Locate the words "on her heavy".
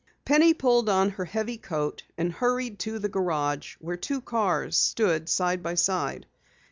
0.89-1.57